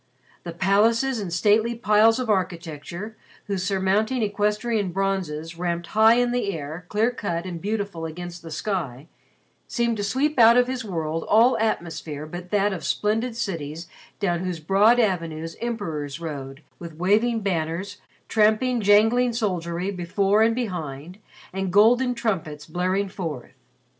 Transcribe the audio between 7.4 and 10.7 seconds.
and beautiful against the sky, seemed to sweep out of